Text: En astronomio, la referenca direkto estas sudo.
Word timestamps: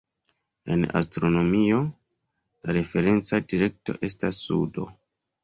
En 0.75 0.85
astronomio, 0.99 1.81
la 2.69 2.75
referenca 2.79 3.41
direkto 3.53 3.97
estas 4.11 4.43
sudo. 4.49 4.89